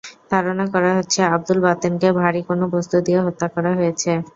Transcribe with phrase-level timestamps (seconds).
[0.31, 4.11] ধারণা করা হচ্ছে, আবদুল বাতেনকে ভারী কোনো বস্তু দিয়ে হত্যা করা হয়েছে।